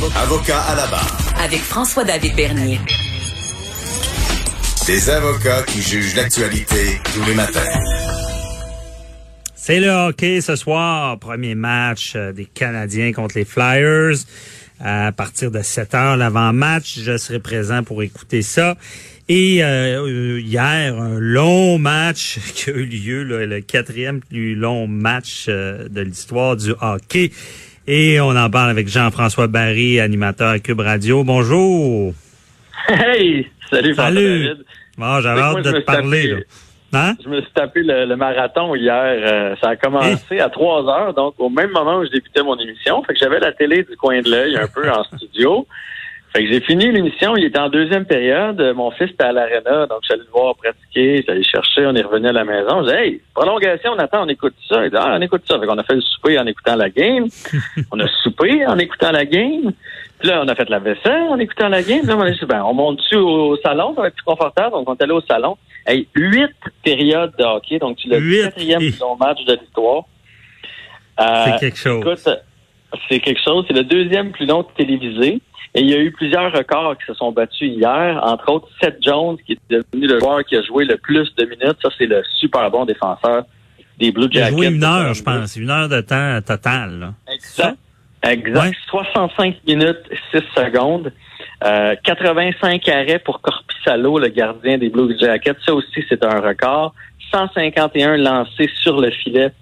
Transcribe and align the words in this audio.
Avocat 0.00 0.60
à 0.60 0.76
la 0.76 0.86
barre. 0.86 1.18
Avec 1.42 1.58
François-David 1.58 2.36
Bernier. 2.36 2.78
Des 4.86 5.10
avocats 5.10 5.64
qui 5.64 5.82
jugent 5.82 6.14
l'actualité 6.14 7.00
tous 7.12 7.24
les 7.26 7.34
matins. 7.34 7.58
C'est 9.56 9.80
le 9.80 9.88
hockey 9.88 10.40
ce 10.40 10.54
soir, 10.54 11.18
premier 11.18 11.56
match 11.56 12.12
euh, 12.14 12.32
des 12.32 12.44
Canadiens 12.44 13.12
contre 13.12 13.38
les 13.38 13.44
Flyers. 13.44 14.18
À 14.80 15.10
partir 15.10 15.50
de 15.50 15.62
7 15.62 15.94
heures, 15.94 16.16
l'avant-match, 16.16 17.00
je 17.02 17.16
serai 17.16 17.40
présent 17.40 17.82
pour 17.82 18.00
écouter 18.04 18.42
ça. 18.42 18.76
Et 19.28 19.64
euh, 19.64 20.40
hier, 20.40 20.96
un 20.96 21.18
long 21.18 21.78
match 21.78 22.38
qui 22.54 22.70
a 22.70 22.72
eu 22.74 22.86
lieu, 22.86 23.24
le 23.24 23.60
quatrième 23.62 24.20
plus 24.20 24.54
long 24.54 24.86
match 24.86 25.46
euh, 25.48 25.88
de 25.88 26.02
l'histoire 26.02 26.56
du 26.56 26.72
hockey. 26.80 27.32
Et 27.90 28.20
on 28.20 28.36
en 28.36 28.50
parle 28.50 28.68
avec 28.68 28.86
Jean-François 28.86 29.46
Barry, 29.46 29.98
animateur 29.98 30.48
à 30.48 30.58
Cube 30.58 30.80
Radio. 30.80 31.24
Bonjour. 31.24 32.12
Hey, 32.86 33.48
salut, 33.70 33.94
Salut. 33.94 34.48
Bon, 34.98 35.20
j'avais 35.22 35.40
hâte 35.40 35.62
de 35.62 35.72
te 35.72 35.78
parler. 35.78 36.34
Hein? 36.92 37.14
Je 37.24 37.30
me 37.30 37.40
suis 37.40 37.50
tapé 37.54 37.80
le, 37.82 38.14
marathon 38.14 38.74
hier. 38.74 38.92
Euh, 38.94 39.56
ça 39.62 39.70
a 39.70 39.76
commencé 39.76 40.38
à 40.38 40.50
3 40.50 40.86
heures, 40.86 41.14
donc 41.14 41.36
au 41.38 41.48
même 41.48 41.70
moment 41.70 42.00
où 42.00 42.04
je 42.04 42.10
débutais 42.10 42.42
mon 42.42 42.58
émission. 42.58 43.02
Fait 43.04 43.14
que 43.14 43.20
j'avais 43.20 43.40
la 43.40 43.52
télé 43.52 43.84
du 43.84 43.96
coin 43.96 44.20
de 44.20 44.30
l'œil 44.30 44.58
un 44.58 44.68
peu 44.68 44.90
en 44.90 45.04
studio. 45.16 45.66
Fait 46.32 46.44
que 46.44 46.52
j'ai 46.52 46.60
fini 46.60 46.92
l'émission, 46.92 47.36
il 47.36 47.44
était 47.44 47.58
en 47.58 47.70
deuxième 47.70 48.04
période. 48.04 48.60
Mon 48.76 48.90
fils 48.90 49.10
était 49.10 49.24
à 49.24 49.32
l'aréna, 49.32 49.86
donc 49.86 50.00
j'allais 50.06 50.24
le 50.24 50.30
voir 50.30 50.54
pratiquer, 50.56 51.24
j'allais 51.26 51.42
chercher, 51.42 51.86
on 51.86 51.94
est 51.94 52.02
revenu 52.02 52.28
à 52.28 52.32
la 52.32 52.44
maison. 52.44 52.84
J'ai 52.86 52.92
dit 52.92 52.98
Hey, 52.98 53.20
prolongation, 53.34 53.92
on 53.92 53.98
attend, 53.98 54.24
on 54.24 54.28
écoute 54.28 54.54
ça. 54.68 54.84
Il 54.84 54.90
dit 54.90 54.96
Ah, 54.98 55.16
on 55.18 55.22
écoute 55.22 55.42
ça. 55.48 55.58
Fait 55.58 55.66
qu'on 55.66 55.78
a 55.78 55.84
fait 55.84 55.94
le 55.94 56.02
souper 56.02 56.38
en 56.38 56.46
écoutant 56.46 56.76
la 56.76 56.90
game. 56.90 57.28
on 57.92 57.98
a 57.98 58.06
soupé 58.22 58.66
en 58.66 58.78
écoutant 58.78 59.10
la 59.10 59.24
game. 59.24 59.72
Puis 60.18 60.28
là, 60.28 60.42
on 60.44 60.48
a 60.48 60.54
fait 60.54 60.68
la 60.68 60.80
vaisselle 60.80 61.28
en 61.30 61.38
écoutant 61.38 61.68
la 61.68 61.82
game. 61.82 62.00
Puis 62.00 62.08
là, 62.08 62.16
on 62.16 62.22
a 62.22 62.30
dit, 62.30 62.38
ben, 62.46 62.62
on 62.62 62.74
monte 62.74 62.98
dessus 62.98 63.16
au 63.16 63.56
salon, 63.58 63.94
ça 63.94 64.02
va 64.02 64.08
être 64.08 64.14
plus 64.14 64.24
confortable? 64.24 64.72
Donc, 64.72 64.88
on 64.88 64.94
est 64.94 65.02
allé 65.02 65.12
au 65.12 65.20
salon. 65.22 65.56
Hey, 65.86 66.08
huit 66.14 66.54
périodes 66.84 67.32
de 67.38 67.44
hockey, 67.44 67.78
donc 67.78 67.96
tu 67.96 68.08
le 68.08 68.42
quatrième 68.42 68.80
plus 68.80 68.98
long 68.98 69.16
match 69.16 69.42
de 69.46 69.54
l'histoire. 69.54 70.04
Euh, 71.20 71.44
c'est 71.46 71.60
quelque 71.60 71.78
chose. 71.78 72.00
Écoute, 72.00 72.28
c'est 73.08 73.20
quelque 73.20 73.40
chose. 73.42 73.64
C'est 73.68 73.74
le 73.74 73.84
deuxième 73.84 74.32
plus 74.32 74.46
long 74.46 74.64
télévisé. 74.76 75.40
Et 75.74 75.82
il 75.82 75.90
y 75.90 75.94
a 75.94 75.98
eu 75.98 76.10
plusieurs 76.12 76.50
records 76.52 76.96
qui 76.98 77.04
se 77.06 77.14
sont 77.14 77.30
battus 77.30 77.70
hier, 77.70 78.18
entre 78.22 78.50
autres 78.50 78.68
Seth 78.80 78.96
Jones, 79.02 79.36
qui 79.46 79.52
est 79.52 79.60
devenu 79.70 80.06
le 80.06 80.18
joueur 80.18 80.42
qui 80.44 80.56
a 80.56 80.62
joué 80.62 80.84
le 80.84 80.96
plus 80.96 81.34
de 81.36 81.44
minutes. 81.44 81.76
Ça, 81.82 81.90
c'est 81.98 82.06
le 82.06 82.22
super 82.36 82.70
bon 82.70 82.86
défenseur 82.86 83.44
des 83.98 84.10
Blue 84.10 84.28
Jackets. 84.30 84.38
Il 84.38 84.54
a 84.54 84.56
joué 84.56 84.66
une 84.68 84.84
heure, 84.84 85.12
je 85.12 85.22
pense. 85.22 85.56
Une 85.56 85.70
heure 85.70 85.88
de 85.88 86.00
temps 86.00 86.40
total. 86.40 86.98
Là. 86.98 87.14
Exact. 87.32 87.76
Exact. 88.22 88.74
65 88.88 89.56
minutes 89.66 90.02
6 90.32 90.40
secondes. 90.56 91.12
Euh, 91.64 91.94
85 92.02 92.88
arrêts 92.88 93.18
pour 93.18 93.40
Corpissalo, 93.40 94.18
le 94.18 94.28
gardien 94.28 94.78
des 94.78 94.88
Blue 94.88 95.14
Jackets. 95.18 95.56
Ça 95.64 95.74
aussi, 95.74 96.04
c'est 96.08 96.24
un 96.24 96.40
record. 96.40 96.94
151 97.32 98.16
lancés 98.16 98.70
sur 98.82 99.00
le 99.00 99.10
filet 99.10 99.52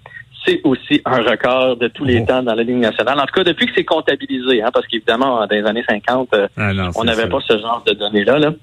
c'est 0.47 0.61
aussi 0.63 1.01
un 1.05 1.21
record 1.21 1.75
de 1.77 1.87
tous 1.89 2.05
les 2.05 2.21
oh. 2.21 2.25
temps 2.25 2.41
dans 2.41 2.55
la 2.55 2.63
Ligue 2.63 2.77
nationale. 2.77 3.19
En 3.19 3.25
tout 3.25 3.33
cas, 3.33 3.43
depuis 3.43 3.65
que 3.65 3.73
c'est 3.75 3.83
comptabilisé, 3.83 4.61
hein, 4.63 4.69
parce 4.73 4.87
qu'évidemment, 4.87 5.45
dans 5.45 5.55
les 5.55 5.65
années 5.65 5.83
50, 5.87 6.29
euh, 6.33 6.47
ah 6.57 6.71
on 6.95 7.03
n'avait 7.03 7.27
pas 7.27 7.39
ce 7.45 7.57
genre 7.59 7.83
de 7.85 7.93
données-là. 7.93 8.39
Là. 8.39 8.53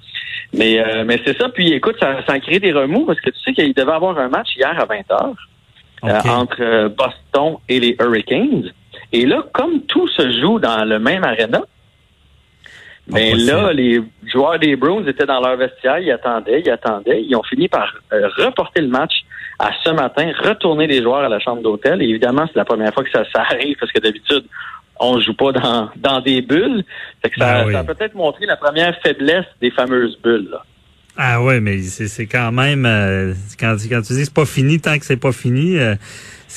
Mais, 0.55 0.79
euh, 0.79 1.05
mais 1.07 1.21
c'est 1.25 1.37
ça. 1.37 1.49
Puis 1.51 1.73
écoute, 1.73 1.97
ça, 2.01 2.25
ça 2.27 2.35
a 2.35 2.41
créé 2.41 2.59
des 2.59 2.73
remous 2.73 3.05
parce 3.05 3.21
que 3.21 3.31
tu 3.31 3.39
sais 3.41 3.53
qu'il 3.53 3.75
devait 3.75 3.93
avoir 3.93 4.19
un 4.19 4.29
match 4.29 4.57
hier 4.57 4.75
à 4.79 4.85
20 4.87 4.95
h 4.97 5.35
euh, 6.05 6.21
entre 6.29 6.89
Boston 6.89 7.59
et 7.69 7.81
les 7.81 7.97
Hurricanes. 8.01 8.73
Et 9.13 9.27
là, 9.27 9.45
comme 9.53 9.83
tout 9.83 10.09
se 10.09 10.41
joue 10.41 10.59
dans 10.59 10.85
le 10.85 10.99
même 10.99 11.25
aréna, 11.25 11.63
mais 13.07 13.35
là, 13.35 13.71
les 13.75 14.01
joueurs 14.33 14.59
des 14.59 14.77
Bruins 14.77 15.05
étaient 15.07 15.27
dans 15.27 15.41
leur 15.41 15.59
vestiaire, 15.59 15.99
ils 15.99 16.11
attendaient, 16.11 16.63
ils 16.65 16.71
attendaient. 16.71 17.23
Ils 17.23 17.37
ont 17.37 17.43
fini 17.43 17.69
par 17.69 17.93
reporter 18.11 18.81
le 18.81 18.89
match 18.89 19.13
à 19.59 19.71
ce 19.83 19.91
matin 19.91 20.33
retourner 20.43 20.87
les 20.87 21.03
joueurs 21.03 21.25
à 21.25 21.29
la 21.29 21.39
chambre 21.39 21.63
d'hôtel. 21.63 22.03
Et 22.03 22.07
évidemment, 22.07 22.47
c'est 22.47 22.57
la 22.57 22.65
première 22.65 22.93
fois 22.93 23.05
que 23.05 23.11
ça, 23.11 23.25
arrive 23.35 23.77
parce 23.79 23.93
que 23.93 24.01
d'habitude, 24.01 24.45
on 24.99 25.21
joue 25.21 25.35
pas 25.35 25.53
dans, 25.53 25.91
dans 25.97 26.21
des 26.21 26.43
bulles. 26.43 26.85
Fait 27.23 27.31
que 27.31 27.39
ça, 27.39 27.65
ben 27.65 27.75
a 27.75 27.85
peut-être 27.85 28.15
montré 28.15 28.47
la 28.47 28.57
première 28.57 28.97
faiblesse 29.03 29.47
des 29.61 29.71
fameuses 29.71 30.19
bulles. 30.23 30.57
Ah 31.17 31.43
ouais, 31.43 31.61
mais 31.61 31.81
c'est 31.83 32.27
quand 32.27 32.51
même 32.51 32.87
euh, 32.87 33.35
quand, 33.59 33.77
quand 33.89 34.03
tu 34.03 34.15
dis 34.15 34.25
c'est 34.25 34.35
pas 34.35 34.45
fini 34.45 34.81
tant 34.81 34.99
que 34.99 35.07
c'est 35.07 35.17
pas 35.17 35.33
fini. 35.33 35.79
Euh, 35.79 35.95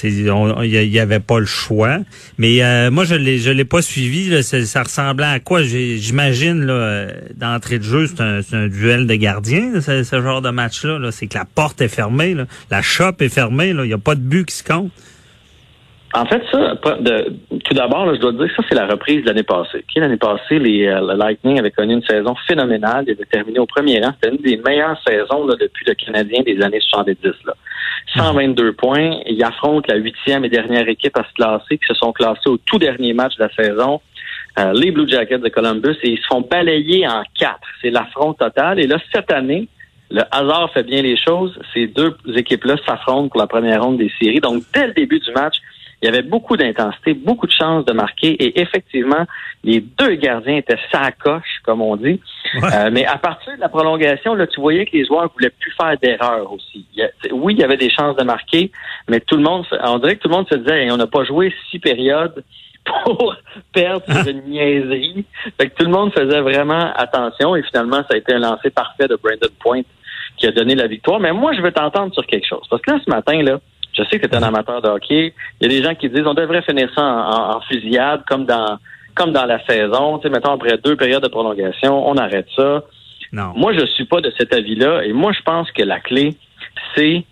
il 0.04 0.92
y, 0.92 1.00
avait 1.00 1.20
pas 1.20 1.40
le 1.40 1.46
choix. 1.46 2.00
Mais 2.38 2.64
euh, 2.64 2.92
moi, 2.92 3.04
je 3.04 3.16
l'ai, 3.16 3.40
je 3.40 3.50
l'ai 3.50 3.66
pas 3.66 3.82
suivi. 3.82 4.44
ça 4.44 4.84
ressemblait 4.84 5.26
à 5.26 5.40
quoi? 5.40 5.64
J'imagine 5.64 6.66
là, 6.66 7.08
d'entrée 7.36 7.80
de 7.80 7.84
jeu, 7.84 8.08
c'est 8.08 8.56
un, 8.56 8.68
duel 8.68 9.08
de 9.08 9.16
gardiens, 9.16 9.82
ce, 9.82 10.04
genre 10.22 10.44
de 10.44 10.52
match-là. 10.52 11.10
c'est 11.12 11.26
que 11.26 11.38
la 11.38 11.46
porte 11.46 11.82
est 11.82 11.88
fermée, 11.88 12.36
la 12.70 12.82
shop 12.84 13.14
est 13.22 13.30
fermée. 13.30 13.70
Il 13.70 13.82
n'y 13.82 13.94
a 13.94 13.98
pas 13.98 14.14
de 14.14 14.22
but 14.22 14.46
qui 14.46 14.56
se 14.56 14.64
compte. 14.64 14.92
En 16.18 16.26
fait, 16.26 16.42
ça, 16.52 16.74
tout 17.64 17.74
d'abord, 17.76 18.12
je 18.16 18.20
dois 18.20 18.32
dire 18.32 18.48
que 18.48 18.56
ça, 18.56 18.64
c'est 18.68 18.76
la 18.76 18.88
reprise 18.88 19.22
de 19.22 19.28
l'année 19.28 19.44
passée. 19.44 19.86
L'année 19.96 20.18
passée, 20.18 20.58
les, 20.58 20.88
euh, 20.88 21.00
le 21.00 21.16
Lightning 21.16 21.60
avait 21.60 21.70
connu 21.70 21.94
une 21.94 22.02
saison 22.02 22.34
phénoménale. 22.48 23.06
Il 23.08 23.12
avait 23.12 23.26
terminé 23.26 23.60
au 23.60 23.68
premier 23.68 24.02
rang. 24.02 24.14
C'était 24.16 24.36
une 24.36 24.42
des 24.42 24.58
meilleures 24.58 25.00
saisons 25.08 25.46
depuis 25.46 25.86
le 25.86 25.94
Canadien 25.94 26.42
des 26.42 26.60
années 26.64 26.80
70. 26.80 27.18
Là. 27.46 27.54
122 28.16 28.74
points. 28.74 29.20
Ils 29.28 29.44
affrontent 29.44 29.86
la 29.90 30.00
huitième 30.00 30.44
et 30.44 30.50
dernière 30.50 30.90
équipe 30.90 31.16
à 31.18 31.24
se 31.24 31.34
classer, 31.34 31.78
qui 31.78 31.86
se 31.88 31.94
sont 31.94 32.12
classés 32.14 32.48
au 32.48 32.58
tout 32.58 32.80
dernier 32.80 33.14
match 33.14 33.36
de 33.38 33.44
la 33.44 33.54
saison. 33.54 34.02
Euh, 34.58 34.74
les 34.74 34.90
Blue 34.90 35.08
Jackets 35.08 35.38
de 35.38 35.50
Columbus, 35.50 35.98
et 36.02 36.10
ils 36.10 36.18
se 36.18 36.26
font 36.26 36.42
balayer 36.42 37.08
en 37.08 37.22
quatre. 37.38 37.68
C'est 37.80 37.92
l'affront 37.92 38.34
total. 38.34 38.80
Et 38.80 38.88
là, 38.88 38.98
cette 39.14 39.32
année, 39.32 39.68
le 40.10 40.24
hasard 40.32 40.72
fait 40.74 40.84
bien 40.84 41.04
les 41.04 41.16
choses. 41.16 41.60
Ces 41.76 41.86
deux 41.86 42.16
équipes-là 42.36 42.78
s'affrontent 42.88 43.30
pour 43.30 43.40
la 43.40 43.48
première 43.48 43.84
ronde 43.84 43.98
des 43.98 44.12
séries. 44.20 44.40
Donc, 44.40 44.64
dès 44.74 44.88
le 44.88 44.94
début 44.94 45.20
du 45.20 45.32
match, 45.34 45.58
il 46.02 46.06
y 46.06 46.10
avait 46.10 46.22
beaucoup 46.22 46.58
d'intensité, 46.58 47.14
beaucoup 47.14 47.48
de 47.48 47.52
chances 47.52 47.86
de 47.86 47.94
marquer 47.94 48.32
et 48.34 48.62
effectivement, 48.62 49.26
les 49.64 49.82
deux 49.82 50.16
gardiens 50.16 50.58
étaient 50.58 50.78
sacoches, 50.92 51.62
comme 51.64 51.82
on 51.82 51.96
dit. 51.96 52.22
Euh, 52.56 52.90
mais 52.92 53.06
à 53.06 53.18
partir 53.18 53.56
de 53.56 53.60
la 53.60 53.70
prolongation, 53.70 54.36
là, 54.36 54.46
tu 54.46 54.62
voyais 54.62 54.86
que 54.86 54.96
les 54.96 55.06
joueurs 55.06 55.32
voulaient 55.34 55.50
plus 55.50 55.72
faire 55.72 55.98
d'erreurs 56.02 56.54
aussi. 56.54 56.86
oui, 57.32 57.54
il 57.56 57.60
y 57.60 57.64
avait 57.64 57.78
des 57.78 57.90
chances 57.90 58.16
de 58.16 58.24
marquer, 58.24 58.72
mais 59.10 59.20
tout 59.20 59.38
le 59.38 59.44
monde, 59.44 59.66
on 59.84 59.98
dirait 59.98 60.18
que 60.18 60.22
tout 60.22 60.30
le 60.30 60.36
monde 60.36 60.48
se 60.50 60.56
disait, 60.56 60.90
on 60.92 60.98
n'a 60.98 61.08
pas 61.08 61.24
joué 61.24 61.54
six 61.72 61.80
périodes 61.80 62.44
pour 63.04 63.36
perdre 63.74 64.06
sur 64.06 64.28
une 64.28 64.44
niaiserie. 64.48 65.26
Fait 65.60 65.70
que 65.70 65.76
tout 65.76 65.86
le 65.86 65.92
monde 65.92 66.14
faisait 66.14 66.42
vraiment 66.42 66.94
attention 66.96 67.56
et 67.56 67.64
finalement, 67.64 68.04
ça 68.04 68.14
a 68.14 68.18
été 68.18 68.34
un 68.34 68.40
lancer 68.40 68.70
parfait 68.70 69.08
de 69.08 69.18
Brandon 69.22 69.54
Point 69.60 69.82
qui 70.38 70.46
a 70.46 70.52
donné 70.52 70.76
la 70.76 70.88
victoire. 70.88 71.20
Mais 71.20 71.34
moi, 71.34 71.54
je 71.54 71.62
veux 71.62 71.72
t'entendre 71.72 72.14
sur 72.14 72.26
quelque 72.26 72.48
chose. 72.48 72.66
Parce 72.70 72.82
que 72.82 72.92
là, 72.92 73.00
ce 73.04 73.10
matin, 73.10 73.42
là, 73.42 73.60
je 73.98 74.04
sais 74.10 74.20
que 74.20 74.28
tu 74.28 74.34
es 74.34 74.36
un 74.36 74.44
amateur 74.44 74.82
de 74.82 74.90
hockey. 74.90 75.34
Il 75.60 75.72
y 75.72 75.76
a 75.76 75.80
des 75.80 75.84
gens 75.84 75.96
qui 75.96 76.10
disent 76.10 76.26
on 76.26 76.34
devrait 76.34 76.62
finir 76.62 76.90
ça 76.94 77.04
en, 77.04 77.62
fusillade 77.62 78.24
comme 78.28 78.46
dans 78.46 78.78
comme 79.16 79.32
dans 79.32 79.46
la 79.46 79.64
saison. 79.66 80.20
Tu 80.20 80.28
sais, 80.28 80.30
mettons 80.30 80.52
après 80.52 80.78
deux 80.78 80.96
périodes 80.96 81.24
de 81.24 81.28
prolongation, 81.28 82.08
on 82.08 82.16
arrête 82.18 82.48
ça. 82.56 82.84
Non. 83.32 83.54
Moi, 83.56 83.74
je 83.74 83.86
suis 83.88 84.06
pas 84.06 84.22
de 84.22 84.32
cet 84.38 84.54
avis-là. 84.54 85.04
Et 85.04 85.12
moi, 85.12 85.32
je 85.34 85.42
pense 85.42 85.72
que 85.72 85.82
la 85.82 86.00
clé, 86.00 86.36
c'est 86.96 87.26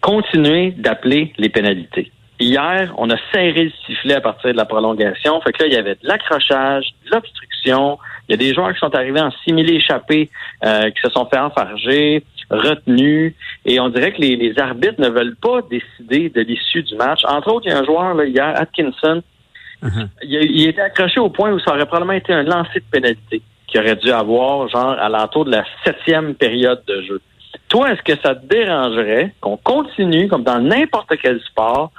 continuer 0.00 0.72
d'appeler 0.72 1.32
les 1.38 1.48
pénalités. 1.48 2.12
Hier, 2.38 2.92
on 2.98 3.10
a 3.10 3.16
serré 3.32 3.64
le 3.64 3.72
sifflet 3.86 4.14
à 4.14 4.20
partir 4.20 4.52
de 4.52 4.56
la 4.56 4.66
prolongation. 4.66 5.40
Fait 5.40 5.52
que 5.52 5.62
là, 5.62 5.68
il 5.68 5.72
y 5.72 5.76
avait 5.76 5.94
de 5.94 6.06
l'accrochage, 6.06 6.84
de 7.06 7.10
l'obstruction. 7.10 7.98
Il 8.28 8.32
y 8.32 8.34
a 8.34 8.36
des 8.36 8.54
joueurs 8.54 8.72
qui 8.74 8.78
sont 8.78 8.94
arrivés 8.94 9.20
en 9.20 9.32
simili 9.44 9.76
échappés, 9.76 10.30
euh, 10.64 10.90
qui 10.90 11.00
se 11.02 11.10
sont 11.10 11.26
fait 11.26 11.38
enfarger 11.38 12.22
retenu. 12.50 13.34
Et 13.64 13.80
on 13.80 13.88
dirait 13.88 14.12
que 14.12 14.20
les, 14.20 14.58
arbitres 14.58 15.00
ne 15.00 15.08
veulent 15.08 15.36
pas 15.36 15.60
décider 15.62 16.30
de 16.30 16.40
l'issue 16.40 16.82
du 16.82 16.96
match. 16.96 17.20
Entre 17.24 17.52
autres, 17.52 17.66
il 17.66 17.70
y 17.70 17.74
a 17.74 17.78
un 17.78 17.84
joueur 17.84 18.14
là, 18.14 18.24
hier, 18.24 18.52
Atkinson, 18.56 19.22
uh-huh. 19.82 20.08
il, 20.22 20.68
était 20.68 20.80
accroché 20.80 21.20
au 21.20 21.30
point 21.30 21.52
où 21.52 21.58
ça 21.60 21.72
aurait 21.72 21.86
probablement 21.86 22.14
été 22.14 22.32
un 22.32 22.42
lancer 22.42 22.80
de 22.80 22.84
pénalité 22.90 23.42
qu'il 23.66 23.80
aurait 23.80 23.96
dû 23.96 24.10
avoir, 24.10 24.68
genre, 24.68 24.96
à 24.98 25.08
l'entour 25.08 25.44
de 25.44 25.50
la 25.50 25.64
septième 25.84 26.34
période 26.34 26.82
de 26.86 27.02
jeu. 27.02 27.20
Toi, 27.68 27.92
est-ce 27.92 28.02
que 28.02 28.18
ça 28.22 28.34
te 28.34 28.46
dérangerait 28.46 29.34
qu'on 29.40 29.58
continue, 29.58 30.28
comme 30.28 30.42
dans 30.42 30.58
n'importe 30.58 31.12
quel 31.20 31.38
sport, 31.42 31.92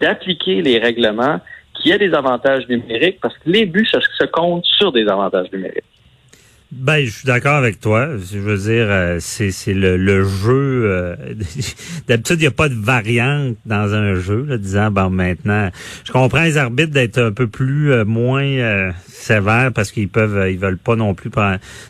d'appliquer 0.00 0.62
les 0.62 0.78
règlements 0.78 1.40
qui 1.74 1.92
a 1.92 1.98
des 1.98 2.12
avantages 2.12 2.66
numériques? 2.68 3.18
Parce 3.22 3.34
que 3.34 3.48
les 3.48 3.66
buts, 3.66 3.86
ça 3.86 4.00
se 4.00 4.24
compte 4.24 4.64
sur 4.64 4.90
des 4.90 5.06
avantages 5.06 5.50
numériques? 5.52 5.84
Ben, 6.74 7.04
je 7.04 7.10
suis 7.10 7.26
d'accord 7.26 7.56
avec 7.56 7.80
toi. 7.80 8.08
Je 8.16 8.38
veux 8.38 8.56
dire, 8.56 8.86
euh, 8.88 9.18
c'est, 9.20 9.50
c'est 9.50 9.74
le, 9.74 9.98
le 9.98 10.24
jeu. 10.24 10.84
Euh, 10.86 11.16
d'habitude, 12.08 12.36
il 12.38 12.40
n'y 12.40 12.46
a 12.46 12.50
pas 12.50 12.70
de 12.70 12.74
variante 12.74 13.56
dans 13.66 13.92
un 13.92 14.14
jeu, 14.14 14.46
là, 14.48 14.56
disant 14.56 14.90
bon 14.90 15.10
maintenant. 15.10 15.68
Je 16.04 16.12
comprends 16.12 16.42
les 16.42 16.56
arbitres 16.56 16.92
d'être 16.92 17.18
un 17.18 17.30
peu 17.30 17.46
plus 17.46 17.92
euh, 17.92 18.06
moins 18.06 18.92
sévères 19.06 19.70
parce 19.74 19.92
qu'ils 19.92 20.08
peuvent, 20.08 20.50
ils 20.50 20.58
veulent 20.58 20.78
pas 20.78 20.96
non 20.96 21.12
plus 21.12 21.30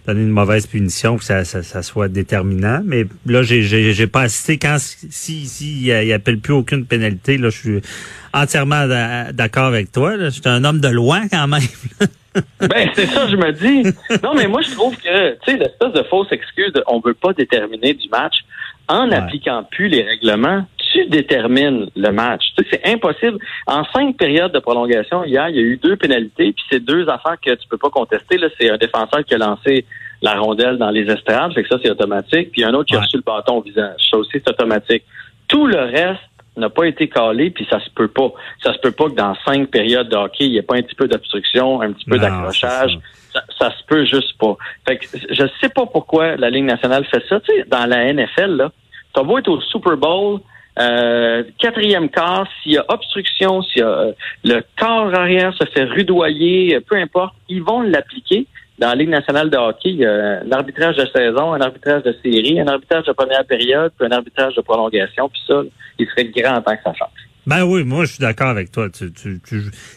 donner 0.05 0.23
une 0.23 0.31
mauvaise 0.31 0.67
punition 0.67 1.17
que 1.17 1.23
ça, 1.23 1.45
ça, 1.45 1.63
ça 1.63 1.83
soit 1.85 2.09
déterminant. 2.09 2.83
Mais 2.85 3.07
là, 3.27 3.45
j'ai, 3.45 3.63
j'ai, 3.63 3.93
j'ai 3.93 4.07
pas 4.09 4.23
assisté 4.23 4.59
quand 4.59 4.79
si 4.81 5.47
si 5.47 5.83
il 5.83 6.13
appelle 6.13 6.41
plus 6.41 6.55
aucune 6.55 6.87
pénalité. 6.87 7.39
Là, 7.39 7.51
je 7.51 7.57
suis 7.57 7.81
entièrement 8.33 8.89
d'accord 9.33 9.67
avec 9.67 9.93
toi. 9.93 10.19
Je 10.19 10.31
suis 10.31 10.43
un 10.47 10.65
homme 10.65 10.81
de 10.81 10.89
loi 10.89 11.21
quand 11.31 11.47
même. 11.47 11.63
Ben, 12.61 12.91
c'est 12.95 13.07
ça, 13.07 13.29
je 13.29 13.37
me 13.37 13.53
dis. 13.53 13.83
Non, 14.23 14.35
mais 14.35 14.47
moi, 14.47 14.63
je 14.63 14.71
trouve 14.73 14.97
que, 14.97 15.33
tu 15.41 15.53
sais, 15.53 15.57
l'espèce 15.57 15.93
de 15.93 16.03
fausse 16.05 16.31
excuse 16.31 16.73
de 16.73 16.83
on 16.87 17.01
veut 17.01 17.15
pas 17.15 17.33
déterminer 17.33 17.95
du 17.95 18.09
match, 18.09 18.37
en 18.89 19.07
n'appliquant 19.07 19.65
plus 19.71 19.89
les 19.89 20.03
règlements, 20.03 20.67
tu 20.93 21.07
détermines 21.07 21.89
le 21.97 22.11
match. 22.11 22.43
Tu 22.57 22.65
sais, 22.65 22.71
c'est 22.73 22.93
impossible. 22.93 23.39
En 23.67 23.85
cinq 23.85 24.17
périodes 24.17 24.53
de 24.53 24.59
prolongation, 24.59 25.25
hier, 25.25 25.49
il 25.49 25.57
y 25.57 25.59
a 25.59 25.63
eu 25.63 25.77
deux 25.77 25.97
pénalités, 25.97 26.53
puis 26.53 26.65
c'est 26.71 26.81
deux 26.81 27.09
affaires 27.09 27.37
que 27.41 27.55
tu 27.55 27.69
peux 27.69 27.79
pas 27.79 27.91
contester. 27.91 28.39
Là, 28.39 28.49
c'est 28.59 28.71
un 28.71 28.77
défenseur 28.77 29.25
qui 29.25 29.35
a 29.35 29.39
lancé 29.39 29.87
la 30.21 30.35
rondelle 30.35 30.79
dans 30.79 30.91
les 30.91 31.11
estrades, 31.11 31.53
fait 31.53 31.63
que 31.63 31.69
ça, 31.69 31.79
c'est 31.83 31.91
automatique, 31.91 32.53
puis 32.53 32.65
un 32.65 32.73
autre 32.75 32.87
qui 32.87 32.97
a 32.97 33.01
reçu 33.01 33.17
le 33.17 33.23
bâton 33.23 33.57
au 33.57 33.63
visage. 33.63 34.01
Ça 34.11 34.19
aussi, 34.19 34.33
c'est 34.35 34.49
automatique. 34.49 35.05
Tout 35.49 35.67
le 35.67 35.81
reste 35.81 36.21
n'a 36.57 36.69
pas 36.69 36.87
été 36.87 37.09
calé, 37.09 37.51
puis 37.51 37.67
ça 37.71 37.81
se 37.81 37.91
peut 37.91 38.09
pas. 38.09 38.33
Ça 38.63 38.73
se 38.73 38.79
peut 38.79 38.93
pas 38.93 39.07
que 39.07 39.15
dans 39.15 39.35
cinq 39.45 39.71
périodes 39.71 40.09
de 40.09 40.17
hockey, 40.17 40.45
il 40.45 40.51
n'y 40.51 40.59
ait 40.59 40.63
pas 40.63 40.77
un 40.77 40.83
petit 40.83 40.95
peu 40.95 41.09
d'obstruction, 41.09 41.81
un 41.81 41.93
petit 41.93 42.05
peu 42.05 42.19
d'accrochage. 42.19 42.99
Ça. 43.59 43.71
se 43.71 43.85
peut 43.87 44.05
juste 44.05 44.37
pas. 44.39 44.57
Fait 44.87 44.99
que 44.99 45.07
je 45.31 45.45
sais 45.61 45.71
pas 45.71 45.87
pourquoi 45.87 46.37
la 46.37 46.51
Ligue 46.51 46.65
nationale 46.65 47.05
fait 47.07 47.23
ça. 47.29 47.41
Tu 47.41 47.53
sais, 47.53 47.65
dans 47.67 47.87
la 47.87 48.13
NFL, 48.13 48.57
là, 48.57 48.73
t'as 49.15 49.23
beau 49.23 49.39
être 49.39 49.49
au 49.49 49.61
Super 49.63 49.97
Bowl, 49.97 50.41
euh, 50.79 51.43
quatrième 51.59 52.11
quart, 52.11 52.47
s'il 52.63 52.73
y 52.73 52.79
a 52.79 52.85
obstruction, 52.89 53.63
s'il 53.63 53.81
y 53.81 53.85
a 53.85 53.89
euh, 53.89 54.13
le 54.45 54.63
corps 54.79 55.15
arrière 55.15 55.55
se 55.55 55.65
fait 55.67 55.85
rudoyer, 55.85 56.81
peu 56.81 56.97
importe, 56.97 57.35
ils 57.49 57.63
vont 57.63 57.81
l'appliquer 57.81 58.47
dans 58.79 58.89
la 58.89 58.95
Ligue 58.95 59.11
nationale 59.11 59.51
de 59.51 59.57
hockey, 59.57 59.91
il 59.91 59.97
y 59.97 60.07
a 60.07 60.41
un 60.41 60.53
arbitrage 60.53 60.97
de 60.97 61.07
saison, 61.15 61.53
un 61.53 61.61
arbitrage 61.61 62.03
de 62.03 62.17
série, 62.23 62.61
un 62.61 62.67
arbitrage 62.67 63.05
de 63.05 63.13
première 63.13 63.45
période, 63.45 63.93
puis 63.97 64.09
un 64.09 64.13
arbitrage 64.13 64.55
de 64.55 64.61
prolongation, 64.61 65.29
puis 65.29 65.41
ça, 65.47 65.63
il 65.99 66.07
serait 66.09 66.25
grand 66.25 66.61
temps 66.63 66.77
que 66.77 66.83
ça 66.83 66.95
change. 66.95 67.29
Ben 67.45 67.65
oui, 67.65 67.83
moi 67.83 68.05
je 68.05 68.13
suis 68.13 68.21
d'accord 68.21 68.49
avec 68.49 68.71
toi. 68.71 68.89
Tu, 68.89 69.11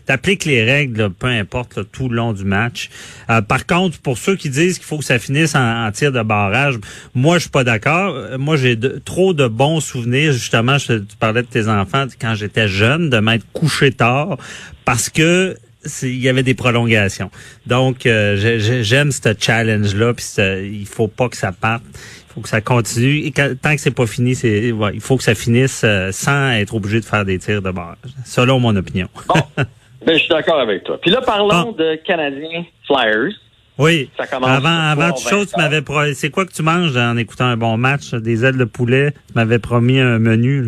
appliques 0.07 0.45
les 0.45 0.63
règles, 0.63 1.11
peu 1.11 1.27
importe, 1.27 1.91
tout 1.91 2.09
le 2.09 2.15
long 2.15 2.33
du 2.33 2.43
match. 2.43 2.89
Euh, 3.29 3.41
par 3.41 3.67
contre, 3.67 3.99
pour 4.01 4.17
ceux 4.17 4.35
qui 4.35 4.49
disent 4.49 4.79
qu'il 4.79 4.87
faut 4.87 4.97
que 4.97 5.03
ça 5.03 5.19
finisse 5.19 5.53
en, 5.55 5.91
tir 5.91 6.11
de 6.11 6.23
barrage, 6.23 6.75
moi 7.13 7.35
je 7.35 7.41
suis 7.41 7.51
pas 7.51 7.63
d'accord. 7.63 8.15
Euh, 8.15 8.37
moi 8.39 8.57
j'ai 8.57 8.75
trop 9.03 9.35
de 9.35 9.47
bons 9.47 9.79
souvenirs. 9.79 10.33
Justement, 10.33 10.77
tu 10.77 11.01
parlais 11.19 11.43
de 11.43 11.47
tes 11.47 11.67
enfants 11.67 12.07
quand 12.19 12.33
j'étais 12.33 12.67
jeune, 12.67 13.11
de 13.11 13.19
m'être 13.19 13.45
couché 13.53 13.91
tard 13.91 14.37
parce 14.83 15.09
que 15.09 15.55
il 16.03 16.21
y 16.21 16.29
avait 16.29 16.43
des 16.43 16.53
prolongations. 16.53 17.29
Donc, 17.65 18.05
euh, 18.05 18.35
j'aime 18.83 19.11
ce 19.11 19.33
challenge-là, 19.37 20.13
puis 20.13 20.25
il 20.37 20.85
faut 20.85 21.07
pas 21.07 21.29
que 21.29 21.37
ça 21.37 21.51
parte. 21.51 21.83
Il 21.93 22.33
faut 22.33 22.41
que 22.41 22.49
ça 22.49 22.61
continue. 22.61 23.25
Et 23.25 23.31
tant 23.31 23.75
que 23.75 23.81
c'est 23.81 23.95
pas 23.95 24.07
fini, 24.07 24.35
c'est 24.35 24.73
il 24.93 25.01
faut 25.01 25.17
que 25.17 25.23
ça 25.23 25.35
finisse 25.35 25.83
euh, 25.85 26.11
sans 26.11 26.51
être 26.51 26.75
obligé 26.75 26.99
de 26.99 27.05
faire 27.05 27.23
des 27.23 27.39
tirs 27.39 27.61
de 27.61 27.71
barre, 27.71 27.95
selon 28.25 28.59
mon 28.59 28.75
opinion. 28.75 29.07
bon, 29.27 29.41
ben, 29.57 29.67
je 30.07 30.17
suis 30.17 30.29
d'accord 30.29 30.59
avec 30.59 30.83
toi. 30.83 30.99
Puis 31.01 31.11
là, 31.11 31.21
parlons 31.21 31.71
de 31.71 31.95
Canadiens 32.05 32.65
Flyers. 32.85 33.31
Oui. 33.77 34.09
avant, 34.17 34.69
avant 34.69 35.11
toute 35.11 35.27
chose, 35.27 35.51
tu 35.51 35.59
m'avais 35.59 35.81
c'est 36.13 36.29
quoi 36.29 36.45
que 36.45 36.53
tu 36.53 36.61
manges 36.61 36.95
en 36.95 37.17
écoutant 37.17 37.45
un 37.45 37.57
bon 37.57 37.77
match? 37.77 38.13
Des 38.13 38.45
ailes 38.45 38.57
de 38.57 38.63
poulet. 38.63 39.11
Tu 39.27 39.33
m'avais 39.35 39.59
promis 39.59 39.99
un 39.99 40.17
menu. 40.17 40.67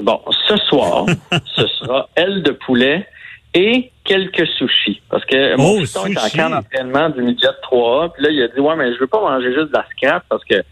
Bon, 0.00 0.20
ce 0.48 0.56
soir, 0.56 1.06
ce 1.56 1.66
sera 1.66 2.08
ailes 2.16 2.42
de 2.42 2.50
poulet 2.50 3.06
et 3.54 3.90
quelques 4.04 4.46
sushis. 4.58 5.00
Parce 5.08 5.24
que 5.24 5.56
mon 5.56 5.78
oh, 5.78 5.80
est 5.80 5.96
en 5.96 6.28
camp 6.28 6.50
d'entraînement 6.50 7.08
du 7.10 7.22
midget 7.22 7.46
3A, 7.70 8.12
puis 8.12 8.24
là, 8.24 8.30
il 8.30 8.42
a 8.42 8.48
dit, 8.48 8.60
ouais, 8.60 8.76
mais 8.76 8.92
je 8.92 8.98
veux 8.98 9.06
pas 9.06 9.20
manger 9.20 9.54
juste 9.54 9.68
de 9.68 9.72
la 9.72 9.86
scrap 9.90 10.24
parce 10.28 10.44
que 10.44 10.62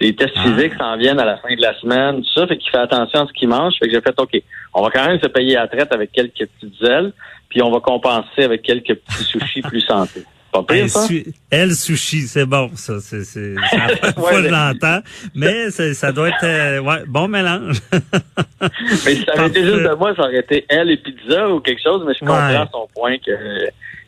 les 0.00 0.16
tests 0.16 0.34
ah. 0.36 0.42
physiques 0.42 0.74
s'en 0.74 0.96
viennent 0.96 1.20
à 1.20 1.24
la 1.24 1.36
fin 1.36 1.54
de 1.54 1.60
la 1.60 1.78
semaine, 1.78 2.22
tout 2.22 2.32
ça, 2.34 2.46
fait 2.46 2.56
qu'il 2.56 2.70
fait 2.70 2.78
attention 2.78 3.20
à 3.20 3.26
ce 3.26 3.32
qu'il 3.32 3.48
mange. 3.48 3.74
Fait 3.78 3.86
que 3.86 3.92
j'ai 3.92 4.00
fait, 4.00 4.18
OK, 4.18 4.42
on 4.74 4.82
va 4.82 4.90
quand 4.90 5.06
même 5.06 5.20
se 5.20 5.28
payer 5.28 5.56
à 5.56 5.68
traite 5.68 5.92
avec 5.92 6.10
quelques 6.10 6.48
petites 6.48 6.82
ailes, 6.82 7.12
puis 7.48 7.62
on 7.62 7.70
va 7.70 7.80
compenser 7.80 8.42
avec 8.42 8.62
quelques 8.62 8.94
petits 8.94 9.24
sushis 9.24 9.62
plus 9.62 9.82
santé. 9.82 10.24
Pas 10.52 10.62
pire, 10.64 10.90
ça? 10.90 11.06
Elle 11.50 11.74
sushi, 11.74 12.22
c'est 12.22 12.44
bon, 12.44 12.70
ça. 12.74 13.00
C'est, 13.00 13.24
c'est, 13.24 13.54
que 13.54 14.42
je 14.42 14.48
l'entends. 14.48 15.00
Mais 15.34 15.70
ça 15.70 16.12
doit 16.12 16.28
être, 16.28 16.44
euh, 16.44 16.78
ouais, 16.80 17.04
bon 17.06 17.26
mélange. 17.26 17.78
mais 18.60 19.14
si 19.14 19.24
ça 19.24 19.32
avait 19.32 19.48
été 19.48 19.62
juste 19.62 19.82
de 19.82 19.94
moi, 19.94 20.14
ça 20.14 20.22
aurait 20.22 20.40
été 20.40 20.66
elle 20.68 20.90
et 20.90 20.98
pizza 20.98 21.48
ou 21.48 21.60
quelque 21.60 21.82
chose, 21.82 22.04
mais 22.06 22.12
je 22.14 22.20
comprends 22.20 22.68
son 22.70 22.86
point 22.94 23.16
que 23.16 23.32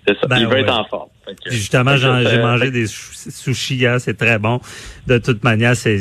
c'est 0.07 0.21
ça. 0.21 0.27
Ben 0.27 0.39
il 0.39 0.47
veut 0.47 0.59
être 0.59 0.73
en 0.73 0.85
forme. 0.85 1.09
justement, 1.47 1.97
j'ai 1.97 2.39
mangé 2.39 2.71
des 2.71 2.87
sushis 2.87 3.77
hier, 3.77 3.99
c'est 4.01 4.17
très 4.17 4.39
bon. 4.39 4.61
De 5.07 5.19
toute 5.19 5.43
manière, 5.45 5.75
c'est. 5.75 5.99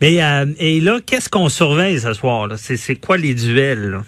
Mais 0.00 0.22
euh, 0.22 0.46
et 0.58 0.80
là, 0.80 1.00
qu'est-ce 1.04 1.28
qu'on 1.28 1.48
surveille 1.48 2.00
ce 2.00 2.14
soir? 2.14 2.46
Là? 2.46 2.56
C'est, 2.56 2.78
c'est 2.78 2.96
quoi 2.96 3.18
les 3.18 3.34
duels? 3.34 3.90
Là? 3.90 4.02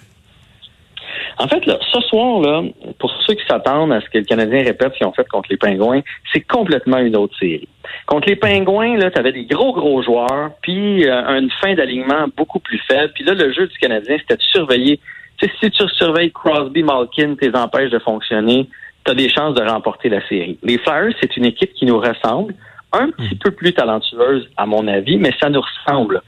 En 1.38 1.46
fait, 1.46 1.64
là, 1.67 1.79
ce 1.93 2.00
soir, 2.00 2.40
là, 2.40 2.62
pour 2.99 3.12
ceux 3.26 3.35
qui 3.35 3.46
s'attendent 3.46 3.93
à 3.93 4.00
ce 4.00 4.06
que 4.06 4.19
le 4.19 4.25
Canadien 4.25 4.64
répète 4.64 4.93
ce 4.94 4.99
qu'ils 4.99 5.06
ont 5.06 5.12
fait 5.12 5.26
contre 5.29 5.49
les 5.50 5.56
Pingouins, 5.56 6.00
c'est 6.32 6.40
complètement 6.40 6.99
une 6.99 7.17
autre 7.17 7.37
série. 7.38 7.69
Contre 8.06 8.29
les 8.29 8.37
Pingouins, 8.37 8.96
là, 8.96 9.11
tu 9.11 9.19
avais 9.19 9.32
des 9.32 9.44
gros, 9.44 9.73
gros 9.73 10.02
joueurs, 10.02 10.50
puis 10.62 11.08
euh, 11.08 11.38
une 11.38 11.50
fin 11.62 11.75
d'alignement 11.75 12.26
beaucoup 12.37 12.58
plus 12.58 12.79
faible. 12.79 13.12
Puis 13.14 13.25
là, 13.25 13.35
le 13.35 13.52
jeu 13.52 13.69
du 13.69 13.79
Canadien, 13.79 14.17
c'était 14.19 14.37
de 14.37 14.43
surveiller. 14.43 14.99
sais, 15.40 15.50
si 15.61 15.70
tu 15.70 15.88
surveilles 15.90 16.32
Crosby, 16.32 16.82
Malkin, 16.82 17.37
tes 17.37 17.55
empêches 17.55 17.90
de 17.90 18.00
fonctionner, 18.00 18.69
tu 19.05 19.12
as 19.12 19.14
des 19.14 19.29
chances 19.29 19.55
de 19.55 19.62
remporter 19.62 20.08
la 20.08 20.26
série. 20.26 20.58
Les 20.64 20.79
Flyers, 20.79 21.14
c'est 21.20 21.37
une 21.37 21.44
équipe 21.44 21.73
qui 21.75 21.87
nous 21.87 22.00
ressemble 22.00 22.55
un 22.93 23.11
petit 23.11 23.35
peu 23.37 23.50
plus 23.50 23.73
talentueuse, 23.73 24.49
à 24.56 24.67
mon 24.67 24.87
avis, 24.88 25.19
mais 25.19 25.32
ça 25.40 25.50
nous 25.50 25.61
ressemble. 25.61 26.23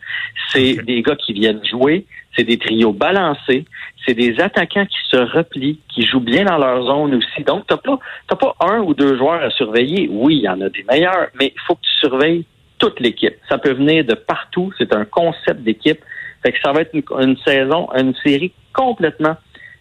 C'est 0.48 0.74
des 0.84 1.02
gars 1.02 1.16
qui 1.16 1.32
viennent 1.32 1.64
jouer, 1.64 2.06
c'est 2.36 2.44
des 2.44 2.58
trios 2.58 2.92
balancés, 2.92 3.64
c'est 4.06 4.14
des 4.14 4.40
attaquants 4.40 4.86
qui 4.86 4.98
se 5.10 5.16
replient, 5.16 5.78
qui 5.88 6.02
jouent 6.02 6.20
bien 6.20 6.44
dans 6.44 6.58
leur 6.58 6.84
zone 6.84 7.14
aussi. 7.14 7.44
Donc, 7.44 7.66
t'as 7.66 7.76
pas, 7.76 7.98
t'as 8.28 8.36
pas 8.36 8.54
un 8.60 8.80
ou 8.80 8.94
deux 8.94 9.16
joueurs 9.16 9.42
à 9.42 9.50
surveiller. 9.50 10.08
Oui, 10.10 10.36
il 10.36 10.42
y 10.42 10.48
en 10.48 10.60
a 10.60 10.68
des 10.68 10.84
meilleurs, 10.90 11.28
mais 11.38 11.52
il 11.54 11.60
faut 11.66 11.74
que 11.74 11.82
tu 11.82 12.08
surveilles 12.08 12.44
toute 12.78 13.00
l'équipe. 13.00 13.34
Ça 13.48 13.58
peut 13.58 13.72
venir 13.72 14.04
de 14.04 14.14
partout. 14.14 14.72
C'est 14.78 14.94
un 14.94 15.04
concept 15.04 15.62
d'équipe. 15.62 16.00
Fait 16.42 16.52
que 16.52 16.58
ça 16.62 16.72
va 16.72 16.80
être 16.80 16.94
une, 16.94 17.36
saison, 17.38 17.88
une 17.94 18.14
série 18.24 18.52
complètement 18.72 19.36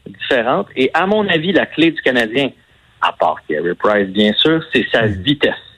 différente. 0.06 0.68
Et 0.76 0.92
à 0.94 1.06
mon 1.06 1.28
avis, 1.28 1.54
la 1.54 1.66
clé 1.66 1.92
du 1.92 2.02
Canadien, 2.02 2.50
à 3.02 3.14
part 3.14 3.38
Gary 3.50 3.74
Price, 3.76 4.10
bien 4.10 4.34
sûr, 4.34 4.62
c'est 4.74 4.86
sa 4.92 5.08
hmm. 5.08 5.22
vitesse. 5.22 5.69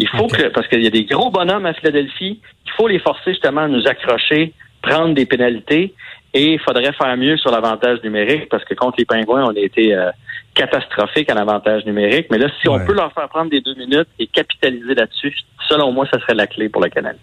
Il 0.00 0.08
faut 0.08 0.28
que, 0.28 0.48
parce 0.48 0.66
qu'il 0.68 0.82
y 0.82 0.86
a 0.86 0.90
des 0.90 1.04
gros 1.04 1.30
bonhommes 1.30 1.66
à 1.66 1.74
Philadelphie, 1.74 2.40
il 2.64 2.72
faut 2.74 2.88
les 2.88 2.98
forcer 3.00 3.32
justement 3.32 3.62
à 3.62 3.68
nous 3.68 3.86
accrocher, 3.86 4.54
prendre 4.80 5.14
des 5.14 5.26
pénalités. 5.26 5.92
Et 6.32 6.52
il 6.52 6.60
faudrait 6.60 6.92
faire 6.92 7.16
mieux 7.18 7.36
sur 7.36 7.50
l'avantage 7.50 7.98
numérique 8.02 8.48
parce 8.48 8.64
que 8.64 8.72
contre 8.72 8.94
les 8.98 9.04
Pingouins, 9.04 9.44
on 9.44 9.54
a 9.54 9.58
été 9.58 9.94
euh, 9.94 10.10
catastrophique 10.54 11.30
en 11.30 11.36
avantage 11.36 11.84
numérique. 11.84 12.28
Mais 12.30 12.38
là, 12.38 12.48
si 12.62 12.68
on 12.68 12.78
peut 12.78 12.94
leur 12.94 13.12
faire 13.12 13.28
prendre 13.28 13.50
des 13.50 13.60
deux 13.60 13.74
minutes 13.74 14.08
et 14.18 14.26
capitaliser 14.26 14.94
là-dessus, 14.94 15.34
selon 15.68 15.92
moi, 15.92 16.06
ça 16.10 16.18
serait 16.20 16.34
la 16.34 16.46
clé 16.46 16.70
pour 16.70 16.82
le 16.82 16.88
Canada. 16.88 17.18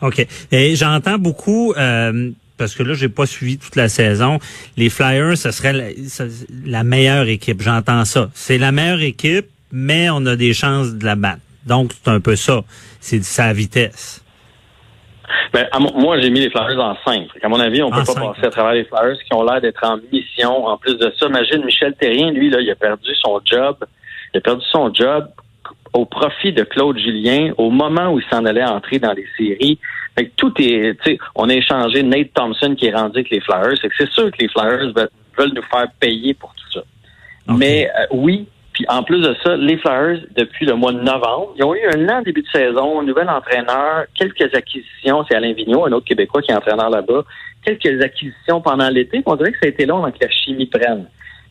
OK. 0.00 0.24
Et 0.52 0.76
j'entends 0.76 1.18
beaucoup, 1.18 1.72
euh, 1.76 2.30
parce 2.56 2.76
que 2.76 2.84
là, 2.84 2.94
j'ai 2.94 3.08
pas 3.08 3.26
suivi 3.26 3.58
toute 3.58 3.74
la 3.74 3.88
saison, 3.88 4.38
les 4.76 4.90
Flyers, 4.90 5.36
ce 5.36 5.50
serait 5.50 5.72
la, 5.72 5.88
la 6.64 6.84
meilleure 6.84 7.26
équipe. 7.26 7.62
J'entends 7.62 8.04
ça. 8.04 8.30
C'est 8.34 8.58
la 8.58 8.70
meilleure 8.70 9.02
équipe, 9.02 9.46
mais 9.72 10.08
on 10.10 10.24
a 10.26 10.36
des 10.36 10.52
chances 10.52 10.94
de 10.94 11.04
la 11.04 11.16
battre. 11.16 11.40
Donc, 11.66 11.92
c'est 11.92 12.10
un 12.10 12.20
peu 12.20 12.36
ça. 12.36 12.62
C'est 13.00 13.22
sa 13.22 13.52
vitesse. 13.52 14.24
Ben, 15.52 15.66
moi, 15.94 16.20
j'ai 16.20 16.30
mis 16.30 16.40
les 16.40 16.50
Flyers 16.50 16.78
en 16.78 16.96
5. 17.04 17.28
À 17.42 17.48
mon 17.48 17.60
avis, 17.60 17.82
on 17.82 17.90
peut 17.90 18.04
pas 18.04 18.14
passer 18.14 18.46
à 18.46 18.50
travers 18.50 18.72
les 18.72 18.84
Flyers 18.84 19.16
qui 19.18 19.34
ont 19.34 19.44
l'air 19.44 19.60
d'être 19.60 19.84
en 19.84 19.98
mission. 20.12 20.66
En 20.66 20.76
plus 20.76 20.96
de 20.96 21.12
ça, 21.18 21.26
imagine 21.26 21.64
Michel 21.64 21.94
Terrien, 21.94 22.30
lui, 22.30 22.50
là, 22.50 22.60
il 22.60 22.70
a 22.70 22.74
perdu 22.74 23.10
son 23.22 23.40
job. 23.44 23.76
Il 24.34 24.38
a 24.38 24.40
perdu 24.40 24.64
son 24.70 24.92
job 24.92 25.28
au 25.92 26.06
profit 26.06 26.52
de 26.52 26.64
Claude 26.64 26.98
Julien 26.98 27.52
au 27.58 27.70
moment 27.70 28.12
où 28.12 28.18
il 28.18 28.24
s'en 28.30 28.44
allait 28.44 28.64
entrer 28.64 28.98
dans 28.98 29.12
les 29.12 29.26
séries. 29.36 29.78
Fait 30.18 30.30
tout 30.36 30.52
est, 30.58 30.98
tu 31.02 31.12
sais, 31.12 31.18
on 31.34 31.48
a 31.48 31.54
échangé 31.54 32.02
Nate 32.02 32.32
Thompson 32.34 32.74
qui 32.76 32.86
est 32.86 32.94
rendu 32.94 33.18
avec 33.18 33.30
les 33.30 33.40
Flyers. 33.40 33.76
C'est 33.80 34.10
sûr 34.10 34.30
que 34.30 34.38
les 34.38 34.48
Flyers 34.48 34.92
veulent 34.94 35.52
nous 35.54 35.62
faire 35.62 35.86
payer 36.00 36.34
pour 36.34 36.54
tout 36.54 36.72
ça. 36.72 36.84
Mais 37.46 37.90
euh, 37.98 38.06
oui, 38.12 38.46
puis 38.72 38.86
en 38.88 39.02
plus 39.02 39.20
de 39.20 39.36
ça, 39.44 39.56
les 39.56 39.76
Flyers, 39.76 40.20
depuis 40.34 40.64
le 40.64 40.74
mois 40.74 40.92
de 40.92 41.00
novembre, 41.00 41.52
ils 41.56 41.64
ont 41.64 41.74
eu 41.74 41.84
un 41.92 41.98
lent 41.98 42.22
début 42.22 42.42
de 42.42 42.48
saison, 42.48 43.00
un 43.00 43.04
nouvel 43.04 43.28
entraîneur, 43.28 44.06
quelques 44.14 44.54
acquisitions. 44.54 45.24
C'est 45.28 45.36
Alain 45.36 45.52
Vigneault, 45.52 45.84
un 45.84 45.92
autre 45.92 46.06
Québécois 46.06 46.40
qui 46.40 46.52
est 46.52 46.54
entraîneur 46.54 46.88
là-bas. 46.88 47.24
Quelques 47.64 48.02
acquisitions 48.02 48.62
pendant 48.62 48.88
l'été. 48.88 49.22
On 49.26 49.36
dirait 49.36 49.52
que 49.52 49.58
ça 49.58 49.66
a 49.66 49.68
été 49.68 49.84
long 49.84 49.98
avant 49.98 50.10
que 50.10 50.18
la 50.22 50.30
chimie 50.30 50.66
prenne. 50.66 51.06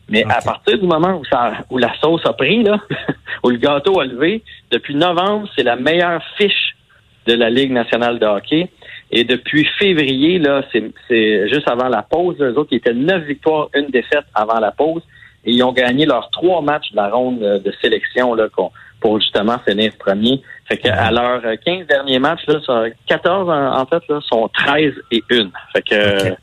Mais 0.08 0.24
à 0.24 0.42
partir 0.42 0.78
du 0.78 0.86
moment 0.86 1.20
où, 1.20 1.24
ça, 1.24 1.52
où 1.70 1.78
la 1.78 1.94
sauce 2.00 2.26
a 2.26 2.32
pris, 2.32 2.64
là, 2.64 2.78
où 3.44 3.50
le 3.50 3.56
gâteau 3.56 4.00
a 4.00 4.04
levé, 4.04 4.42
depuis 4.72 4.96
novembre, 4.96 5.48
c'est 5.54 5.62
la 5.62 5.76
meilleure 5.76 6.22
fiche 6.36 6.74
de 7.26 7.34
la 7.34 7.50
Ligue 7.50 7.70
nationale 7.70 8.18
de 8.18 8.26
hockey. 8.26 8.68
Et 9.12 9.22
depuis 9.22 9.64
février, 9.78 10.40
là, 10.40 10.62
c'est 10.72 11.48
juste 11.48 11.68
avant 11.68 11.88
la 11.88 12.02
pause, 12.02 12.36
eux 12.40 12.58
autres, 12.58 12.70
qui 12.70 12.76
étaient 12.76 12.94
neuf 12.94 13.22
victoires, 13.22 13.68
une 13.74 13.86
défaite 13.86 14.24
avant 14.34 14.58
la 14.58 14.72
pause 14.72 15.02
et 15.44 15.52
ils 15.52 15.62
ont 15.62 15.72
gagné 15.72 16.06
leurs 16.06 16.30
trois 16.30 16.62
matchs 16.62 16.90
de 16.92 16.96
la 16.96 17.08
ronde 17.08 17.40
de 17.40 17.72
sélection 17.80 18.34
là, 18.34 18.46
pour 19.00 19.20
justement 19.20 19.58
finir 19.66 19.92
premier. 19.98 20.42
Fait 20.68 20.76
que 20.78 20.88
à 20.88 21.10
leurs 21.10 21.42
15 21.64 21.86
derniers 21.86 22.18
matchs, 22.18 22.46
là, 22.46 22.88
14 23.06 23.50
en, 23.50 23.86
fait, 23.86 24.02
là, 24.08 24.20
sont 24.22 24.48
13 24.48 24.92
et 25.10 25.22
1. 25.30 25.50
Fait 25.72 25.82
que 25.82 26.34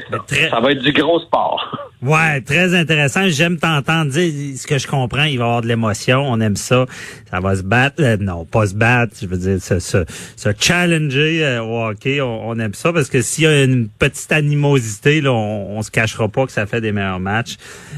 ça. 0.00 0.18
Très- 0.26 0.50
Ça 0.50 0.60
va 0.60 0.72
être 0.72 0.82
du 0.82 0.92
gros 0.92 1.20
sport. 1.20 1.78
Ouais, 2.02 2.40
très 2.40 2.74
intéressant. 2.74 3.28
J'aime 3.28 3.58
t'entendre 3.58 4.10
dire 4.10 4.56
ce 4.58 4.66
que 4.66 4.76
je 4.76 4.88
comprends. 4.88 5.22
Il 5.22 5.38
va 5.38 5.44
y 5.44 5.46
avoir 5.46 5.62
de 5.62 5.68
l'émotion. 5.68 6.24
On 6.28 6.40
aime 6.40 6.56
ça. 6.56 6.84
Ça 7.30 7.38
va 7.38 7.54
se 7.54 7.62
battre. 7.62 8.02
Euh, 8.02 8.16
non, 8.18 8.44
pas 8.44 8.66
se 8.66 8.74
battre. 8.74 9.14
Je 9.22 9.26
veux 9.28 9.36
dire, 9.36 9.62
se, 9.62 9.78
se, 9.78 10.04
se 10.36 10.48
challenger 10.58 11.44
euh, 11.46 11.62
au 11.62 11.84
hockey. 11.86 12.20
On, 12.20 12.48
on 12.48 12.58
aime 12.58 12.74
ça 12.74 12.92
parce 12.92 13.08
que 13.08 13.22
s'il 13.22 13.44
y 13.44 13.46
a 13.46 13.62
une 13.62 13.88
petite 13.88 14.32
animosité, 14.32 15.20
là, 15.20 15.30
on, 15.30 15.78
on 15.78 15.82
se 15.82 15.92
cachera 15.92 16.26
pas 16.26 16.44
que 16.44 16.50
ça 16.50 16.66
fait 16.66 16.80
des 16.80 16.90
meilleurs 16.90 17.20
matchs. 17.20 17.54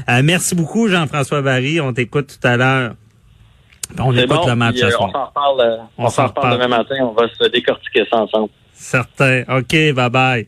Euh, 0.07 0.21
merci 0.23 0.53
beaucoup, 0.53 0.87
Jean-François 0.87 1.41
Barry. 1.41 1.81
On 1.81 1.91
t'écoute 1.91 2.37
tout 2.39 2.47
à 2.47 2.57
l'heure. 2.57 2.91
On 3.97 4.15
écoute 4.15 4.29
bon. 4.37 4.47
le 4.47 4.55
match 4.55 4.75
ce 4.77 4.85
euh, 4.85 4.91
soir. 4.91 5.09
on 5.09 5.13
s'en 5.13 5.25
reparle, 5.25 5.79
On 5.97 6.05
on 6.05 6.09
s'en 6.09 6.27
reparle. 6.27 6.53
demain 6.53 6.67
matin. 6.67 6.95
On 7.01 7.13
va 7.13 7.27
se 7.27 7.49
décortiquer 7.49 8.03
ça 8.07 8.17
ensemble. 8.17 8.49
Certain. 8.71 9.41
OK, 9.49 9.93
bye 9.95 10.09
bye. 10.11 10.47